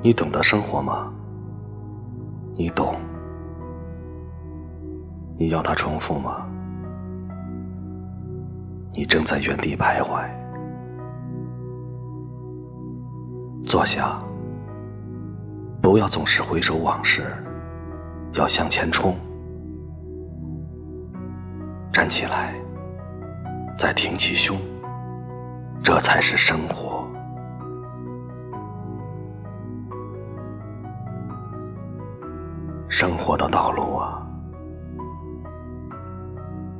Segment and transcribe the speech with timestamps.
[0.00, 1.12] 你懂得生活吗？
[2.56, 2.94] 你懂？
[5.36, 6.46] 你要它重复吗？
[8.94, 10.24] 你正在原地徘徊。
[13.64, 14.20] 坐下，
[15.82, 17.36] 不要总是回首往事，
[18.34, 19.16] 要向前冲。
[21.92, 22.54] 站起来，
[23.76, 24.56] 再挺起胸，
[25.82, 26.97] 这才是生活。
[33.00, 34.20] 生活的道路啊，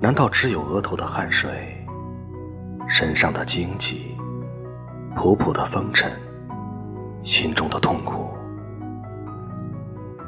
[0.00, 1.48] 难道只有额头的汗水、
[2.88, 4.16] 身上的荆棘、
[5.14, 6.10] 仆仆的风尘、
[7.22, 8.30] 心中的痛苦，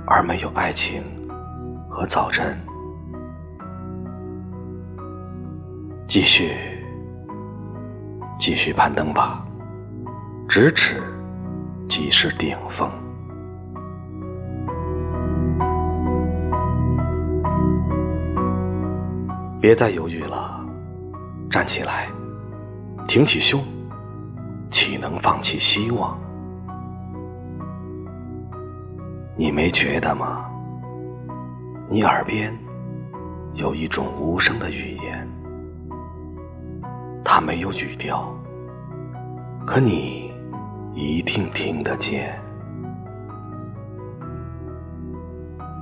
[0.07, 1.03] 而没有爱情
[1.89, 2.57] 和早晨？
[6.07, 6.53] 继续，
[8.39, 9.45] 继续攀登吧，
[10.49, 11.03] 咫尺
[11.89, 12.89] 即是顶峰。
[19.61, 20.59] 别再犹豫了，
[21.51, 22.09] 站起来，
[23.07, 23.63] 挺起胸，
[24.71, 26.19] 岂能放弃希望？
[29.37, 30.47] 你没觉得吗？
[31.91, 32.57] 你耳边
[33.53, 35.29] 有一种无声的语言，
[37.23, 38.35] 它没有语调，
[39.67, 40.33] 可你
[40.95, 42.41] 一定听得见。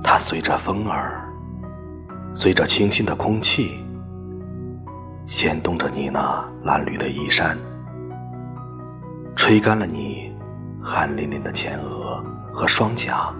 [0.03, 1.18] 它随着风儿。
[2.31, 3.79] 随着清新的空气，
[5.27, 7.57] 掀动着你那褴褛的衣衫，
[9.35, 10.31] 吹干了你
[10.81, 13.33] 汗淋淋的前额和双颊，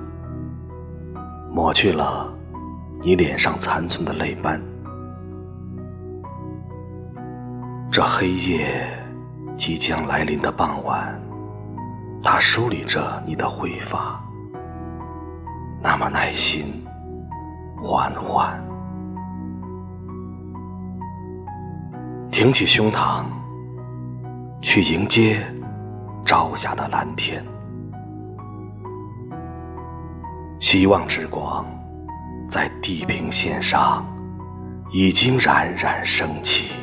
[1.52, 2.28] 抹去了
[3.02, 4.60] 你脸上残存的泪斑。
[7.92, 8.88] 这黑夜
[9.56, 11.20] 即将来临的傍晚，
[12.22, 14.22] 它梳理着你的灰发，
[15.82, 16.86] 那么耐心，
[17.82, 18.69] 缓缓。
[22.40, 23.26] 挺起胸膛，
[24.62, 25.46] 去迎接
[26.24, 27.44] 朝霞的蓝天。
[30.62, 31.66] 希望之光
[32.48, 34.06] 在地平线上
[34.90, 36.76] 已经冉冉升起。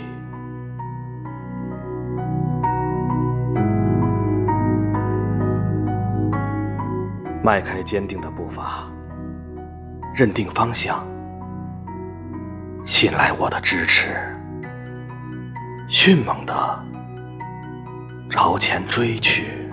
[7.42, 8.84] 迈开坚定的步伐，
[10.14, 11.02] 认定方向，
[12.84, 14.35] 信赖我的支持。
[15.98, 16.54] 迅猛地
[18.28, 19.65] 朝前追去。